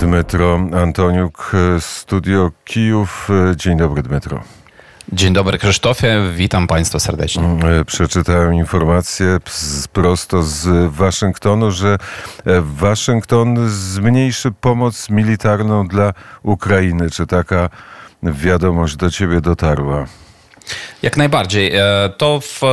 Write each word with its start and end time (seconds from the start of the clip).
Dmytro 0.00 0.60
Antoniuk, 0.82 1.52
Studio 1.80 2.50
Kijów. 2.64 3.28
Dzień 3.56 3.76
dobry, 3.76 4.02
Dmytro. 4.02 4.40
Dzień 5.12 5.32
dobry 5.32 5.58
Krzysztofie, 5.58 6.22
witam 6.36 6.66
Państwa 6.66 6.98
serdecznie. 6.98 7.42
Mm, 7.44 7.84
przeczytałem 7.84 8.54
informację 8.54 9.38
prosto 9.92 10.42
z 10.42 10.90
Waszyngtonu, 10.92 11.70
że 11.70 11.98
e, 12.46 12.60
Waszyngton 12.60 13.68
zmniejszy 13.68 14.52
pomoc 14.52 15.10
militarną 15.10 15.88
dla 15.88 16.12
Ukrainy. 16.42 17.10
Czy 17.10 17.26
taka 17.26 17.68
wiadomość 18.22 18.96
do 18.96 19.10
Ciebie 19.10 19.40
dotarła? 19.40 20.06
Jak 21.02 21.16
najbardziej. 21.16 21.74
E, 21.74 21.80
to 22.16 22.40
w, 22.40 22.62
e, 22.62 22.66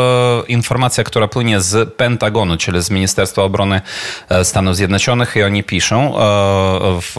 informacja, 0.48 1.04
która 1.04 1.28
płynie 1.28 1.62
z 1.62 1.94
Pentagonu, 1.94 2.58
czyli 2.58 2.82
z 2.82 2.90
Ministerstwa 2.90 3.44
Obrony 3.44 3.82
e, 4.30 4.46
Stanów 4.46 4.76
Zjednoczonych 4.76 5.36
i 5.36 5.44
oni 5.44 5.64
piszą, 5.64 6.16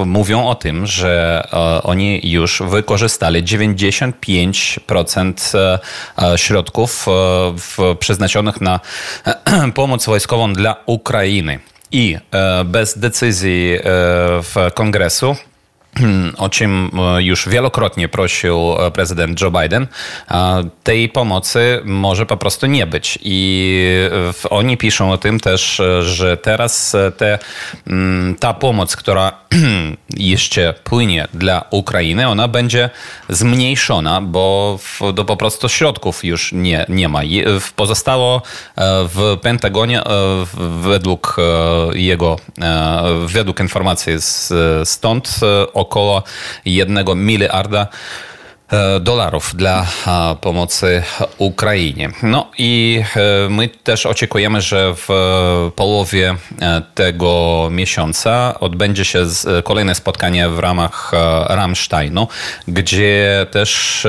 mówią 0.04 0.46
o 0.46 0.54
tym, 0.54 0.86
że 0.86 1.42
oni 1.82 2.30
już 2.30 2.62
wykorzystali 2.66 3.44
95% 3.44 5.78
środków 6.36 7.06
przeznaczonych 7.98 8.60
na 8.60 8.80
pomoc 9.74 10.06
wojskową 10.06 10.52
dla 10.52 10.76
Ukrainy. 10.86 11.58
I 11.92 12.18
bez 12.64 12.98
decyzji 12.98 13.78
w 14.42 14.70
Kongresu 14.74 15.36
o 16.36 16.48
czym 16.48 16.90
e, 17.16 17.22
już 17.22 17.48
wielokrotnie 17.48 18.08
prosił 18.08 18.74
e, 18.78 18.90
prezydent 18.90 19.40
Joe 19.40 19.50
Biden, 19.50 19.86
tej 20.82 21.08
pomocy 21.08 21.80
może 21.84 22.26
po 22.26 22.36
prostu 22.36 22.66
nie 22.66 22.86
być. 22.86 23.18
I 23.22 23.86
oni 24.50 24.76
piszą 24.76 25.12
o 25.12 25.18
tym 25.18 25.40
też, 25.40 25.80
e, 25.80 26.02
że 26.02 26.36
teraz 26.36 26.96
te, 27.16 27.38
mm, 27.86 28.34
ta 28.34 28.54
pomoc, 28.54 28.96
która 28.96 29.32
jeszcze 30.16 30.74
płynie 30.84 31.28
dla 31.34 31.64
Ukrainy, 31.70 32.28
ona 32.28 32.48
będzie 32.48 32.90
zmniejszona, 33.28 34.20
bo 34.20 34.78
do 35.14 35.24
po 35.24 35.36
prostu 35.36 35.68
środków 35.68 36.24
już 36.24 36.52
nie, 36.52 36.86
nie 36.88 37.08
ma. 37.08 37.20
Pozostało 37.76 38.42
w 39.14 39.38
Pentagonie 39.42 40.02
według 40.82 41.36
jego, 41.92 42.36
według 43.26 43.60
informacji 43.60 44.12
stąd 44.84 45.40
około 45.72 45.85
jednego 46.64 47.14
miliarda 47.14 47.80
E, 47.82 48.35
dolarów 49.00 49.56
dla 49.56 49.86
pomocy 50.40 51.02
Ukrainie. 51.38 52.10
No 52.22 52.50
i 52.58 53.02
e, 53.16 53.48
my 53.48 53.68
też 53.68 54.06
oczekujemy, 54.06 54.60
że 54.60 54.94
w 54.94 55.08
połowie 55.76 56.36
e, 56.60 56.82
tego 56.94 57.68
miesiąca 57.70 58.60
odbędzie 58.60 59.04
się 59.04 59.26
kolejne 59.64 59.94
spotkanie 59.94 60.48
w 60.48 60.58
ramach 60.58 61.12
Rammsteinu, 61.48 62.28
gdzie 62.68 63.46
też 63.50 64.06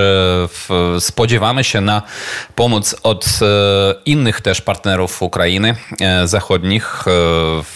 spodziewamy 1.00 1.63
się 1.63 1.81
na 1.81 2.02
pomoc 2.55 2.95
od 3.03 3.25
innych 4.05 4.41
też 4.41 4.61
partnerów 4.61 5.22
Ukrainy 5.22 5.75
zachodnich, 6.25 7.05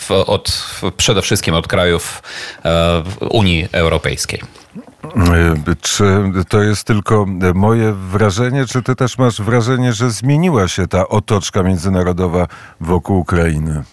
od, 0.09 0.71
przede 0.97 1.21
wszystkim 1.21 1.55
od 1.55 1.67
krajów 1.67 2.23
Unii 3.29 3.67
Europejskiej. 3.71 4.60
Czy 5.81 6.05
to 6.49 6.61
jest 6.61 6.83
tylko 6.83 7.25
moje 7.55 7.93
wrażenie, 7.93 8.65
czy 8.65 8.83
ty 8.83 8.95
też 8.95 9.17
masz 9.17 9.41
wrażenie, 9.41 9.93
że 9.93 10.11
zmieniła 10.11 10.67
się 10.67 10.87
ta 10.87 11.07
otoczka 11.07 11.63
międzynarodowa 11.63 12.47
wokół 12.81 13.19
Ukrainy? 13.19 13.83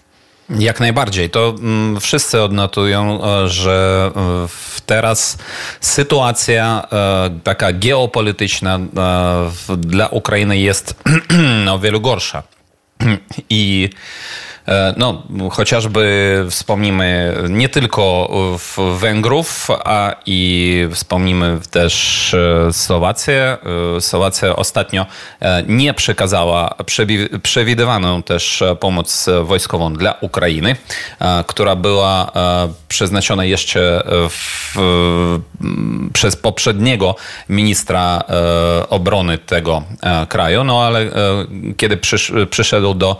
Jak 0.49 0.79
najbardziej. 0.79 1.29
To 1.29 1.55
mm, 1.59 1.99
wszyscy 1.99 2.41
odnotują, 2.41 3.23
e, 3.23 3.47
że 3.49 4.11
e, 4.15 4.47
teraz 4.85 5.37
sytuacja 5.81 6.87
e, 6.91 7.29
taka 7.43 7.73
geopolityczna 7.73 8.79
dla 9.77 10.07
Ukrainy 10.07 10.57
jest 10.57 11.03
o 11.71 11.79
wiele 11.79 11.99
gorsza. 11.99 12.43
I 13.49 13.89
E, 13.89 14.48
no, 14.97 15.23
chociażby 15.51 16.45
wspomnimy 16.49 17.37
nie 17.49 17.69
tylko 17.69 18.29
Węgrów, 18.97 19.67
a 19.83 20.15
i 20.25 20.87
wspomnimy 20.91 21.59
też 21.71 22.33
e, 22.33 22.73
Słowację. 22.73 23.57
E, 23.97 24.01
Słowacja 24.01 24.55
ostatnio 24.55 25.05
nie 25.67 25.93
przekazała 25.93 26.75
przewidywaną 27.43 28.23
też 28.23 28.63
pomoc 28.79 29.25
wojskową 29.43 29.93
dla 29.93 30.15
Ukrainy, 30.21 30.75
która 31.47 31.75
była 31.75 32.31
przeznaczona 32.87 33.45
jeszcze 33.45 34.03
w, 34.29 34.75
przez 36.13 36.35
poprzedniego 36.35 37.15
ministra 37.49 38.23
obrony 38.89 39.37
tego 39.37 39.83
kraju, 40.29 40.63
no 40.63 40.83
ale 40.83 41.05
kiedy 41.77 41.97
przysz, 41.97 42.33
przyszedł 42.49 42.93
do 42.93 43.17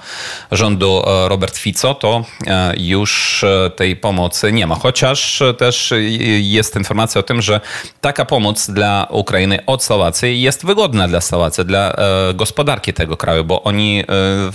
rządu 0.52 1.04
Robert 1.40 1.58
Fico, 1.58 1.94
to 1.94 2.24
e, 2.48 2.74
już 2.78 3.44
e, 3.44 3.70
tej 3.70 3.96
pomocy 3.96 4.52
nie 4.52 4.68
ma. 4.68 4.76
Chociaż 4.76 5.44
też 5.58 5.94
jest 6.40 6.76
informacja 6.76 7.20
o 7.20 7.24
tym, 7.24 7.42
że 7.42 7.62
taka 8.02 8.26
pomoc 8.26 8.70
dla 8.70 9.08
Ukrainy 9.10 9.66
od 9.66 9.84
Słowacji 9.84 10.42
jest 10.42 10.66
wygodna 10.66 11.08
dla 11.08 11.22
Słowacji, 11.22 11.66
dla 11.66 11.92
e, 11.92 12.34
gospodarki 12.34 12.94
tego 12.94 13.18
kraju, 13.18 13.44
bo 13.44 13.64
oni 13.64 14.04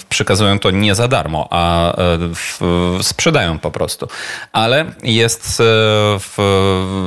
przekazują 0.08 0.58
to 0.58 0.70
nie 0.70 0.94
za 0.94 1.08
darmo, 1.08 1.48
a 1.50 1.94
sprzedają 3.02 3.58
po 3.58 3.70
prostu. 3.70 4.08
Ale 4.52 4.84
jest 5.02 5.62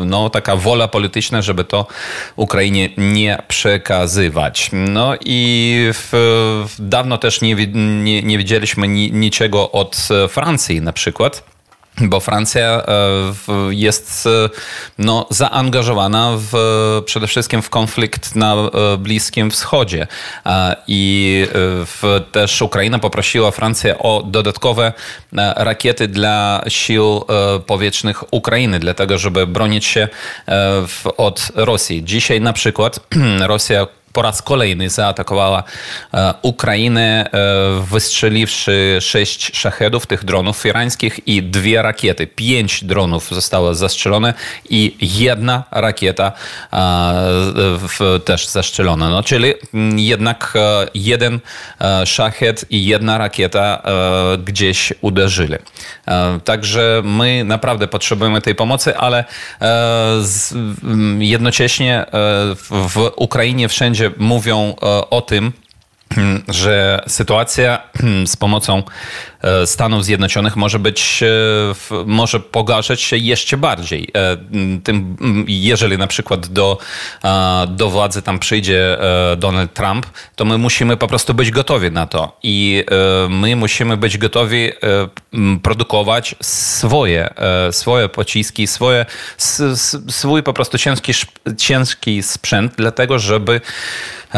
no, 0.06 0.30
taka 0.30 0.56
wola 0.56 0.88
polityczna, 0.88 1.42
żeby 1.42 1.64
to 1.64 1.88
Ukrainie 2.36 2.90
nie 2.98 3.42
przekazywać. 3.48 4.70
No 4.74 5.14
i 5.26 5.92
dawno 6.80 7.18
też 7.18 7.42
nie, 7.42 7.56
nie, 8.04 8.24
nie 8.24 8.38
widzieliśmy 8.38 8.88
niczego 8.88 9.67
od 9.72 10.08
e, 10.12 10.28
Francji 10.28 10.82
na 10.82 10.94
przykład 10.94 11.44
bo 12.02 12.20
Francja 12.20 12.66
e, 12.68 12.84
jest 13.70 14.28
e, 14.28 14.50
no, 14.98 15.28
zaangażowana 15.30 16.34
w, 16.38 16.54
przede 17.06 17.28
wszystkim 17.28 17.62
w 17.62 17.70
konflikt 17.70 18.36
na 18.36 18.56
Bliskim 18.98 19.52
Wschodzie. 19.52 20.08
I 20.88 21.46
w, 21.86 22.22
też 22.32 22.62
Ukraina 22.62 23.00
poprosiła 23.00 23.52
Francję 23.52 24.00
o 24.00 24.24
dodatkowe 24.26 24.94
rakiety 25.56 26.08
dla 26.08 26.64
sił 26.68 27.26
powietrznych 27.66 28.34
Ukrainy, 28.34 28.80
dlatego 28.80 29.18
żeby 29.18 29.48
bronić 29.48 29.86
się 29.86 30.08
od 31.18 31.52
Rosji. 31.56 32.04
Dzisiaj 32.04 32.42
na 32.42 32.54
przykład 32.54 33.00
Rosja 33.40 33.88
po 34.18 34.22
raz 34.22 34.42
kolejny 34.42 34.90
zaatakowała 34.90 35.64
e, 36.14 36.34
Ukrainę, 36.42 37.30
e, 37.32 37.82
wystrzeliwszy 37.82 38.98
sześć 39.02 39.58
szachedów, 39.58 40.06
tych 40.06 40.26
dronów 40.26 40.66
irańskich 40.66 41.28
i 41.28 41.44
dwie 41.44 41.82
rakiety. 41.82 42.28
Pięć 42.28 42.84
dronów 42.84 43.30
zostało 43.30 43.76
zastrzelone 43.76 44.34
i 44.70 44.98
jedna 45.02 45.64
rakieta 45.72 46.32
e, 46.74 48.20
też 48.26 48.48
zastrzelona. 48.48 49.10
No, 49.10 49.24
czyli 49.24 49.54
jednak 49.96 50.54
jeden 50.94 51.40
szachet 52.06 52.66
i 52.70 52.86
jedna 52.86 53.18
rakieta 53.18 53.82
gdzieś 54.44 54.94
uderzyli. 55.02 55.56
Także 56.44 57.02
my 57.04 57.44
naprawdę 57.44 57.88
potrzebujemy 57.88 58.42
tej 58.42 58.56
pomocy, 58.56 58.98
ale 58.98 59.26
jednocześnie 61.20 62.06
w 62.70 63.12
Ukrainie 63.16 63.70
wszędzie 63.70 64.07
mówią 64.18 64.76
e, 64.82 65.10
o 65.10 65.22
tym, 65.22 65.54
że 66.48 67.04
sytuacja 67.08 67.82
z 68.26 68.36
pomocą 68.36 68.84
Stanów 69.66 70.06
Zjednoczonych 70.06 70.56
może 70.56 70.80
być, 70.80 71.24
e, 71.24 72.04
może 72.06 72.40
pogarszać 72.40 73.02
się 73.02 73.18
jeszcze 73.18 73.58
bardziej. 73.58 74.08
Tym, 74.84 75.18
jeżeli 75.48 75.98
na 75.98 76.08
przykład 76.08 76.48
do, 76.48 76.78
do 77.68 77.90
władzy 77.90 78.22
tam 78.22 78.40
przyjdzie 78.40 78.98
Donald 79.38 79.74
Trump, 79.74 80.06
to 80.36 80.46
my 80.46 80.58
musimy 80.58 80.98
po 80.98 81.08
prostu 81.08 81.34
być 81.34 81.52
gotowi 81.52 81.92
na 81.92 82.08
to. 82.08 82.38
I 82.44 82.84
my 83.30 83.56
musimy 83.56 83.98
być 83.98 84.18
gotowi 84.18 84.72
produkować 85.64 86.36
swoje, 86.42 87.34
swoje 87.72 88.10
pociski, 88.10 88.68
swoje, 88.68 89.06
swój 90.08 90.44
po 90.44 90.54
prostu 90.54 90.78
ciężki, 90.78 91.14
ciężki 91.58 92.24
sprzęt, 92.24 92.74
dlatego 92.78 93.20
żeby 93.20 93.62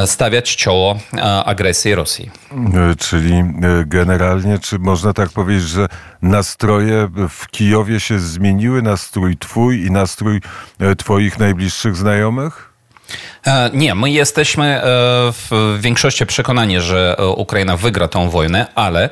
stawiać 0.06 0.56
czoło 0.56 1.00
agresji 1.46 1.96
Rosji. 1.96 2.30
E, 2.52 2.96
czyli 2.96 3.34
e, 3.34 3.44
generalnie, 3.86 4.60
czy 4.60 4.80
można 5.00 5.14
tak 5.14 5.30
powiedzieć, 5.30 5.68
że 5.68 5.88
nastroje 6.22 7.10
w 7.30 7.48
Kijowie 7.48 8.00
się 8.00 8.20
zmieniły, 8.20 8.82
nastrój 8.82 9.38
twój 9.38 9.86
i 9.86 9.92
nastrój 9.92 10.42
e, 10.80 10.96
twoich 10.96 11.40
najbliższych 11.40 11.96
znajomych? 11.96 12.74
Nie, 13.74 13.96
my 13.96 14.12
jesteśmy 14.12 14.82
w 15.32 15.78
większości 15.82 16.26
przekonani, 16.26 16.82
że 16.82 17.16
Ukraina 17.36 17.78
wygra 17.78 18.08
tą 18.08 18.30
wojnę, 18.30 18.68
ale 18.76 19.10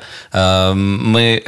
my 0.76 1.40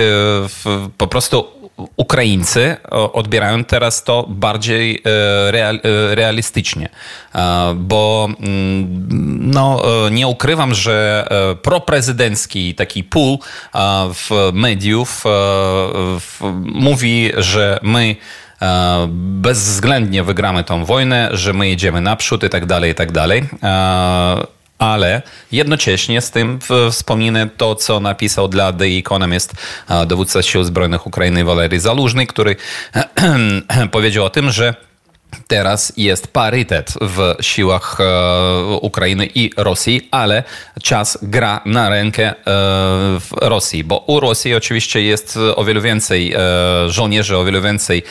po 0.98 1.06
prostu 1.06 1.59
Ukraińcy 1.96 2.76
odbierają 2.90 3.64
teraz 3.64 4.04
to 4.04 4.26
bardziej 4.28 5.02
real, 5.50 5.80
realistycznie, 6.10 6.88
bo 7.74 8.28
mm, 8.40 9.50
no, 9.50 9.82
nie 10.10 10.26
ukrywam, 10.28 10.74
że 10.74 11.28
proprezydencki 11.62 12.74
taki 12.74 13.04
pool 13.04 13.38
w 14.14 14.50
mediów 14.52 15.24
mówi, 16.64 17.32
że 17.36 17.78
my 17.82 18.16
bezwzględnie 19.18 20.22
wygramy 20.22 20.64
tą 20.64 20.84
wojnę, 20.84 21.28
że 21.32 21.52
my 21.52 21.68
jedziemy 21.68 22.00
naprzód 22.00 22.44
i 22.44 22.48
tak 22.48 22.66
dalej, 22.66 22.90
i 22.90 22.94
tak 22.94 23.12
dalej 23.12 23.44
ale 24.80 25.22
jednocześnie 25.52 26.20
z 26.20 26.30
tym 26.30 26.58
wspominę 26.90 27.48
to, 27.56 27.74
co 27.74 28.00
napisał 28.00 28.48
dla 28.48 28.72
The 28.72 28.84
Economist 28.84 29.52
dowódca 30.06 30.42
sił 30.42 30.64
zbrojnych 30.64 31.06
Ukrainy 31.06 31.44
Walery 31.44 31.80
Zalużny, 31.80 32.26
który 32.26 32.56
powiedział 33.92 34.24
o 34.24 34.30
tym, 34.30 34.50
że 34.50 34.89
Teraz 35.46 35.92
jest 35.96 36.28
parytet 36.28 36.94
w 37.00 37.34
siłach 37.40 37.98
e, 38.00 38.64
Ukrainy 38.80 39.28
i 39.34 39.50
Rosji, 39.56 40.08
ale 40.10 40.42
czas 40.82 41.18
gra 41.22 41.60
na 41.64 41.88
rękę 41.88 42.28
e, 42.28 42.34
w 43.20 43.28
Rosji, 43.40 43.84
bo 43.84 43.98
u 43.98 44.20
Rosji 44.20 44.54
oczywiście 44.54 45.02
jest 45.02 45.38
o 45.56 45.64
wiele 45.64 45.80
więcej 45.80 46.34
e, 46.34 46.38
żołnierzy, 46.88 47.36
o 47.36 47.44
wiele 47.44 47.60
więcej 47.60 48.02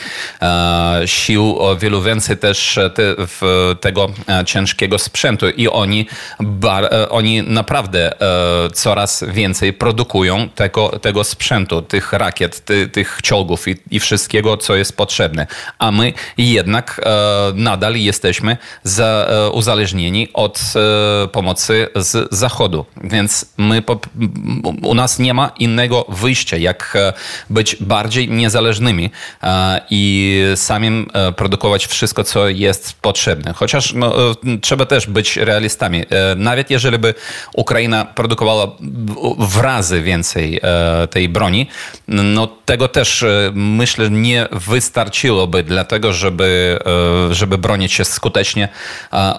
e, 0.42 1.02
sił, 1.06 1.58
o 1.58 1.76
wiele 1.76 2.02
więcej 2.02 2.36
też 2.36 2.78
te, 2.94 3.14
tego 3.80 4.08
e, 4.28 4.44
ciężkiego 4.44 4.98
sprzętu 4.98 5.48
i 5.48 5.68
oni, 5.68 6.06
bar, 6.40 6.84
e, 6.84 7.08
oni 7.08 7.42
naprawdę 7.42 8.12
coraz 8.74 9.24
więcej 9.28 9.72
produkują 9.72 10.48
tego, 10.48 10.88
tego 10.88 11.24
sprzętu, 11.24 11.82
tych 11.82 12.12
rakiet, 12.12 12.64
ty, 12.64 12.88
tych 12.88 13.18
ciągów 13.22 13.68
i, 13.68 13.76
i 13.90 14.00
wszystkiego, 14.00 14.56
co 14.56 14.76
jest 14.76 14.96
potrzebne. 14.96 15.46
A 15.78 15.90
my 15.90 16.12
jednak 16.38 17.00
E, 17.09 17.09
nadal 17.54 17.96
jesteśmy 17.96 18.56
za, 18.82 19.26
e, 19.30 19.50
uzależnieni 19.50 20.28
od 20.34 20.60
e, 20.60 21.28
pomocy 21.28 21.86
z 21.96 22.28
Zachodu. 22.34 22.86
Więc 23.04 23.46
my, 23.58 23.82
u 24.82 24.94
nas 24.94 25.18
nie 25.18 25.34
ma 25.34 25.50
innego 25.58 26.04
wyjścia, 26.08 26.56
jak 26.56 26.98
być 27.50 27.76
bardziej 27.76 28.28
niezależnymi 28.28 29.10
i 29.90 30.40
samim 30.54 31.10
produkować 31.36 31.86
wszystko, 31.86 32.24
co 32.24 32.48
jest 32.48 32.92
potrzebne. 33.00 33.52
Chociaż 33.52 33.92
no, 33.92 34.14
trzeba 34.60 34.86
też 34.86 35.06
być 35.06 35.36
realistami. 35.36 36.02
Nawet 36.36 36.70
jeżeli 36.70 36.98
by 36.98 37.14
Ukraina 37.54 38.04
produkowała 38.04 38.66
w 39.38 39.56
razy 39.56 40.02
więcej 40.02 40.60
tej 41.10 41.28
broni, 41.28 41.66
no 42.08 42.46
tego 42.46 42.88
też 42.88 43.24
myślę 43.54 44.10
nie 44.10 44.48
wystarczyłoby 44.52 45.62
dlatego, 45.62 46.12
żeby 46.12 46.78
żeby 47.30 47.58
bronić 47.58 47.92
się 47.92 48.04
skutecznie 48.04 48.68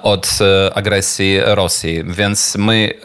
od 0.03 0.39
e, 0.41 0.73
agresji 0.73 1.39
Rosji. 1.45 2.03
Więc 2.07 2.55
my 2.59 2.89
e, 2.93 2.99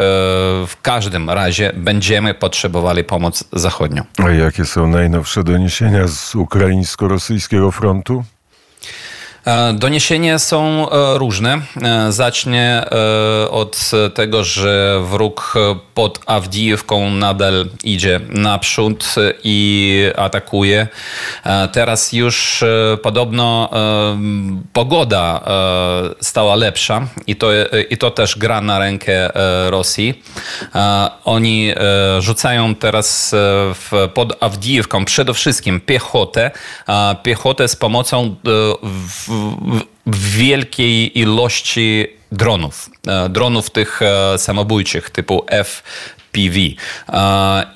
w 0.67 0.75
każdym 0.83 1.31
razie 1.31 1.73
będziemy 1.77 2.35
potrzebowali 2.35 3.05
pomoc 3.05 3.45
zachodnią. 3.53 4.03
A 4.19 4.31
jakie 4.31 4.65
są 4.65 4.87
najnowsze 4.87 5.45
doniesienia 5.45 6.09
z 6.09 6.35
ukraińsko-rosyjskiego 6.35 7.71
frontu? 7.71 8.25
E, 9.47 9.73
doniesienia 9.73 10.39
są 10.39 10.91
e, 10.91 11.19
różne. 11.19 11.61
E, 11.83 12.13
zacznie 12.13 12.85
od 13.51 13.91
tego, 14.15 14.45
że 14.45 15.01
wróg 15.05 15.55
pod 15.95 16.21
Awdijewką 16.27 17.11
nadal 17.11 17.67
idzie 17.85 18.21
naprzód 18.29 19.15
i 19.45 20.05
atakuje. 20.17 20.89
Teraz 21.73 22.13
już 22.13 22.65
podobno 23.03 23.71
pogoda 24.73 25.41
stała 26.21 26.55
lepsza 26.55 27.09
i 27.27 27.37
to, 27.37 27.49
i 27.91 27.97
to 27.97 28.11
też 28.11 28.39
gra 28.39 28.61
na 28.61 28.79
rękę 28.79 29.31
Rosji. 29.71 30.23
Oni 31.25 31.73
rzucają 32.19 32.75
teraz 32.75 33.35
pod 34.15 34.43
Awdijewką 34.43 35.05
przede 35.05 35.35
wszystkim 35.35 35.81
piechotę. 35.81 36.51
Piechotę 37.23 37.69
z 37.69 37.77
pomocą 37.77 38.37
wielkiej 40.07 41.19
ilości 41.19 42.07
dronów. 42.33 42.91
E, 43.07 43.29
dronów 43.29 43.71
tych 43.71 44.03
e, 44.03 44.39
samobójczych 44.39 45.11
typu 45.11 45.45
F 45.49 45.83
FPV. 46.37 46.61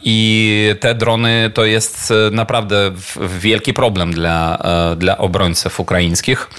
I 0.02 0.74
te 0.80 0.94
drony 0.94 1.50
to 1.54 1.64
jest 1.64 2.10
e, 2.10 2.30
naprawdę 2.30 2.92
wielki 3.40 3.74
problem 3.74 4.12
dla, 4.12 4.58
e, 4.92 4.96
dla 4.96 5.18
obrońców 5.18 5.80
ukraińskich. 5.80 6.50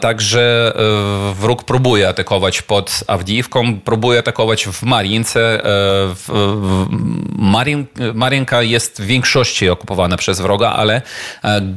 Także 0.00 0.72
e, 0.76 1.34
wróg 1.34 1.64
próbuje 1.64 2.08
atakować 2.08 2.62
pod 2.62 3.04
Awdijiwką, 3.06 3.80
próbuje 3.80 4.18
atakować 4.18 4.66
w 4.66 4.82
Marince. 4.82 5.62
Marin, 7.38 7.86
Marinka 8.14 8.62
jest 8.62 9.02
w 9.02 9.06
większości 9.06 9.68
okupowana 9.68 10.16
przez 10.16 10.40
wroga, 10.40 10.70
ale 10.70 11.02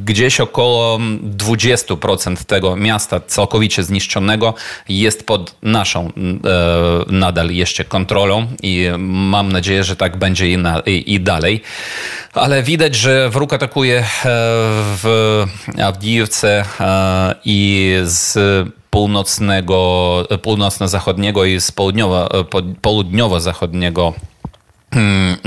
gdzieś 0.05 0.39
około 0.39 0.99
20% 1.37 2.45
tego 2.45 2.75
miasta 2.75 3.19
całkowicie 3.19 3.83
zniszczonego 3.83 4.53
jest 4.89 5.27
pod 5.27 5.55
naszą 5.61 6.11
nadal 7.07 7.49
jeszcze 7.49 7.85
kontrolą 7.85 8.47
i 8.63 8.89
mam 9.35 9.51
nadzieję, 9.51 9.83
że 9.83 9.95
tak 9.95 10.17
będzie 10.17 10.49
i, 10.51 10.57
na, 10.57 10.79
i, 10.79 11.13
i 11.13 11.19
dalej. 11.19 11.61
Ale 12.33 12.63
widać, 12.63 12.95
że 12.95 13.29
wróg 13.29 13.53
atakuje 13.53 13.99
e, 13.99 14.03
w 15.01 15.43
Awdijewce 15.83 16.65
e, 16.79 17.35
i 17.45 17.93
z 18.03 18.37
północnego, 18.89 20.27
północno-zachodniego 20.41 21.45
i 21.45 21.61
z 21.61 21.71
południowo, 21.71 22.29
południowo-zachodniego 22.81 24.13
mm, 24.91 25.37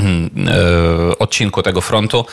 e, 1.10 1.18
odcinku 1.18 1.62
tego 1.62 1.80
frontu, 1.80 2.26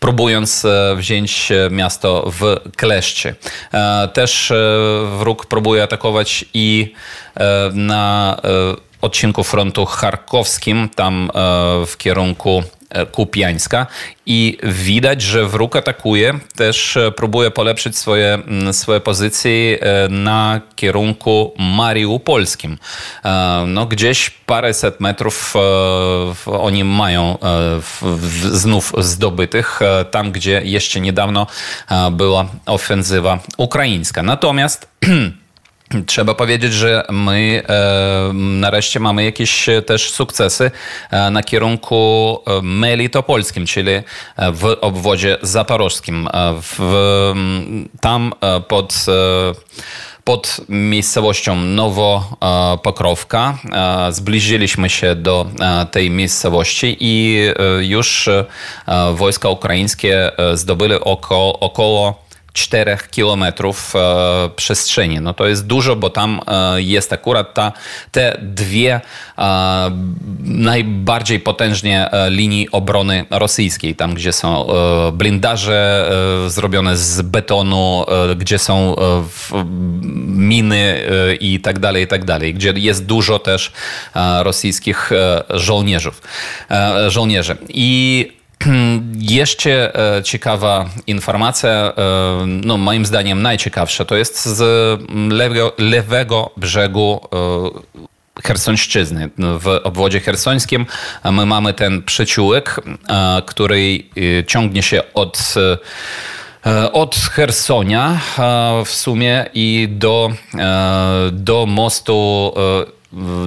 próbując 0.00 0.66
wziąć 0.96 1.52
miasto 1.70 2.30
w 2.40 2.56
kleszcze. 2.76 3.34
Też 4.12 4.52
wróg 5.18 5.46
próbuje 5.46 5.82
atakować 5.82 6.44
i 6.54 6.92
na 7.72 8.36
odcinku 9.04 9.44
frontu 9.44 9.86
charkowskim, 9.86 10.88
tam 10.94 11.30
e, 11.34 11.86
w 11.86 11.96
kierunku 11.96 12.62
e, 12.90 13.06
Kupiańska 13.06 13.86
i 14.26 14.58
widać, 14.62 15.22
że 15.22 15.46
wróg 15.46 15.76
atakuje, 15.76 16.38
też 16.56 16.96
e, 16.96 17.12
próbuje 17.12 17.50
polepszyć 17.50 17.98
swoje, 17.98 18.38
swoje 18.72 19.00
pozycje 19.00 19.78
na 20.10 20.60
kierunku 20.76 21.52
mariupolskim. 21.58 22.78
No, 23.66 23.86
gdzieś 23.86 24.30
paręset 24.30 25.00
metrów 25.00 25.54
oni 26.46 26.84
mają 26.84 27.38
znów 28.52 28.92
zdobytych, 28.98 29.80
tam 30.10 30.32
gdzie 30.32 30.62
jeszcze 30.64 31.00
niedawno 31.00 31.46
była 32.12 32.46
ofensywa 32.66 33.38
ukraińska. 33.56 34.22
Natomiast 34.22 34.88
Trzeba 36.06 36.34
powiedzieć, 36.34 36.72
że 36.72 37.04
my 37.10 37.62
e, 37.68 38.32
nareszcie 38.34 39.00
mamy 39.00 39.24
jakieś 39.24 39.66
też 39.86 40.10
sukcesy 40.10 40.70
e, 41.10 41.30
na 41.30 41.42
kierunku 41.42 42.40
e, 42.46 42.62
Melitopolskim, 42.62 43.66
czyli 43.66 43.90
w 44.52 44.76
obwodzie 44.80 45.38
zaporożskim. 45.42 46.28
W, 46.62 47.32
tam 48.00 48.32
pod 48.68 49.06
pod 50.24 50.60
miejscowością 50.68 51.56
Nowopokrowka. 51.56 53.58
Zbliżyliśmy 54.10 54.90
się 54.90 55.14
do 55.14 55.46
tej 55.90 56.10
miejscowości 56.10 56.96
i 57.00 57.40
już 57.80 58.28
wojska 59.12 59.48
ukraińskie 59.48 60.30
zdobyły 60.54 61.00
około, 61.00 61.60
około 61.60 62.23
4 62.54 62.98
kilometrów 63.10 63.96
e, 63.96 64.50
przestrzeni. 64.56 65.20
No 65.20 65.34
to 65.34 65.46
jest 65.46 65.66
dużo, 65.66 65.96
bo 65.96 66.10
tam 66.10 66.40
e, 66.46 66.82
jest 66.82 67.12
akurat 67.12 67.54
ta, 67.54 67.72
te 68.10 68.38
dwie 68.42 69.00
e, 69.38 69.90
najbardziej 70.40 71.40
potężnie 71.40 72.10
linii 72.28 72.70
obrony 72.70 73.24
rosyjskiej. 73.30 73.94
Tam, 73.94 74.14
gdzie 74.14 74.32
są 74.32 74.66
blindaże 75.12 76.10
zrobione 76.46 76.96
z 76.96 77.22
betonu, 77.22 78.04
gdzie 78.36 78.58
są 78.58 78.96
miny 80.26 81.00
i 81.40 81.60
tak 81.60 81.78
dalej, 81.78 82.04
i 82.04 82.06
tak 82.06 82.24
dalej. 82.24 82.54
Gdzie 82.54 82.72
jest 82.76 83.06
dużo 83.06 83.38
też 83.38 83.72
rosyjskich 84.42 85.10
żołnierzów, 85.50 86.22
żołnierzy. 87.08 87.56
I 87.68 88.32
jeszcze 89.18 89.98
e, 90.16 90.22
ciekawa 90.22 90.88
informacja, 91.06 91.70
e, 91.70 91.92
no 92.46 92.76
moim 92.76 93.06
zdaniem 93.06 93.42
najciekawsza, 93.42 94.04
to 94.04 94.16
jest 94.16 94.46
z 94.46 94.62
lewego, 95.28 95.72
lewego 95.78 96.50
brzegu 96.56 97.20
Hersońszczyzny. 98.44 99.30
W 99.38 99.80
obwodzie 99.84 100.20
hersońskim 100.20 100.86
my 101.32 101.46
mamy 101.46 101.74
ten 101.74 102.02
przeciułek, 102.02 102.80
który 103.46 104.02
ciągnie 104.46 104.82
się 104.82 105.02
od 105.14 105.54
od 106.92 107.16
Hersonia 107.16 108.20
w 108.84 108.90
sumie 108.90 109.46
i 109.54 109.88
do, 109.90 110.30
do 111.32 111.66
mostu 111.66 112.52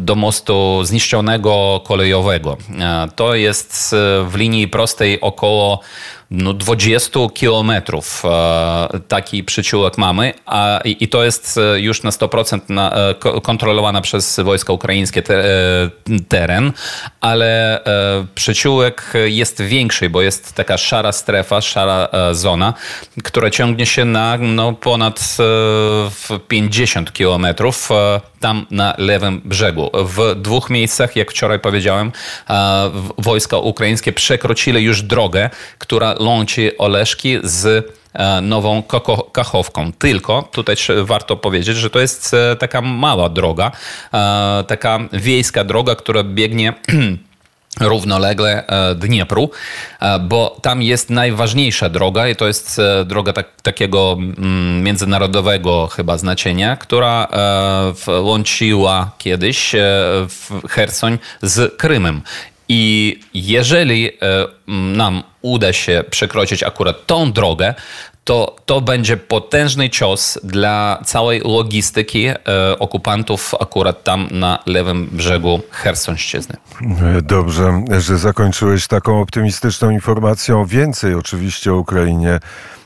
do 0.02 0.16
mostu 0.16 0.84
zniszczonego 0.84 1.82
kolejowego. 1.86 2.58
To 3.16 3.36
jest 3.36 3.96
w 4.26 4.36
linii 4.36 4.68
prostej 4.68 5.22
około 5.22 5.80
no 6.32 6.54
20 6.54 7.20
kilometrów 7.34 8.24
e, 8.26 9.00
taki 9.08 9.44
przyciółek 9.44 9.98
mamy 9.98 10.34
a, 10.46 10.80
i 10.84 11.08
to 11.08 11.24
jest 11.24 11.58
e, 11.58 11.80
już 11.80 12.04
na 12.04 12.10
100% 12.10 12.60
na, 12.70 12.92
e, 12.92 13.16
kontrolowana 13.42 14.02
przez 14.02 14.40
wojska 14.40 14.74
ukraińskie 14.74 15.24
te, 15.24 15.44
teren, 16.28 16.72
ale 17.22 17.82
przyciółek 18.36 19.14
jest 19.26 19.62
większy, 19.62 20.10
bo 20.10 20.22
jest 20.22 20.54
taka 20.54 20.78
szara 20.78 21.12
strefa, 21.12 21.62
szara 21.62 22.08
zona, 22.32 22.74
która 23.24 23.50
ciągnie 23.50 23.86
się 23.86 24.06
na 24.06 24.38
no, 24.38 24.74
ponad 24.74 25.38
50 26.48 27.14
kilometrów 27.14 27.90
tam 28.40 28.66
na 28.72 28.94
lewym 28.98 29.42
brzegu. 29.46 29.90
W 29.94 30.36
dwóch 30.36 30.70
miejscach, 30.70 31.16
jak 31.16 31.32
wczoraj 31.32 31.60
powiedziałem, 31.60 32.12
wojska 33.18 33.58
ukraińskie 33.58 34.14
przekroczyli 34.14 34.84
już 34.84 35.02
drogę, 35.02 35.50
która 35.78 36.17
łączy 36.20 36.78
Oleszki 36.78 37.38
z 37.44 37.92
e, 38.14 38.42
nową 38.42 38.84
Kachowką. 39.32 39.92
Tylko 39.92 40.50
tutaj 40.52 40.76
warto 41.04 41.38
powiedzieć, 41.38 41.78
że 41.78 41.90
to 41.90 42.00
jest 42.00 42.34
e, 42.34 42.56
taka 42.56 42.82
mała 42.82 43.30
droga, 43.30 43.72
e, 44.14 44.64
taka 44.68 45.00
wiejska 45.14 45.64
droga, 45.64 45.96
która 45.96 46.24
biegnie 46.24 46.74
równolegle 47.80 48.64
Dniepru, 48.96 49.50
bo 50.22 50.58
tam 50.62 50.82
jest 50.82 51.10
najważniejsza 51.10 51.90
droga 51.90 52.28
i 52.28 52.36
to 52.36 52.48
jest 52.48 52.82
droga 53.06 53.34
tak, 53.34 53.62
takiego 53.62 54.18
mm, 54.20 54.84
międzynarodowego 54.84 55.88
chyba 55.88 56.18
znaczenia, 56.18 56.76
która 56.76 57.28
łączyła 58.22 59.12
kiedyś 59.18 59.76
Hersoń 60.70 61.18
z 61.42 61.78
Krymem. 61.78 62.22
I 62.70 63.20
jeżeli 63.34 64.12
nam 64.68 65.24
uda 65.42 65.74
się 65.74 66.04
przekroczyć 66.10 66.64
akurat 66.64 67.06
tą 67.06 67.32
drogę, 67.32 67.74
to 68.28 68.56
to 68.66 68.82
będzie 68.82 69.18
potężny 69.18 69.90
cios 69.90 70.40
dla 70.44 71.02
całej 71.06 71.42
logistyki 71.46 72.26
e, 72.28 72.36
okupantów 72.80 73.54
akurat 73.60 74.04
tam 74.04 74.28
na 74.32 74.60
lewym 74.66 75.10
brzegu 75.12 75.62
Chersonszczyzny. 75.72 76.56
Dobrze, 77.22 77.84
że 78.00 78.18
zakończyłeś 78.18 78.88
taką 78.88 79.22
optymistyczną 79.22 79.90
informacją. 79.90 80.66
Więcej 80.66 81.16
oczywiście 81.16 81.74
o 81.74 81.78
Ukrainie 81.78 82.40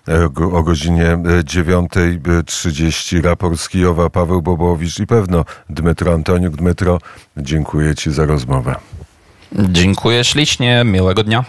e, 0.08 0.26
o 0.54 0.64
godzinie 0.64 1.18
9.30. 1.44 3.24
Raport 3.24 3.60
z 3.60 3.70
Kijowa, 3.70 4.10
Paweł 4.10 4.42
Bobowicz 4.42 5.00
i 5.00 5.08
pewno 5.08 5.46
Dmytro 5.70 6.14
Antoniuk. 6.14 6.56
Dmytro, 6.56 7.00
dziękuję 7.38 7.96
Ci 7.96 8.12
za 8.12 8.26
rozmowę. 8.26 8.76
Dziękuję 9.55 10.24
ślicznie, 10.24 10.84
miłego 10.86 11.24
dnia. 11.24 11.43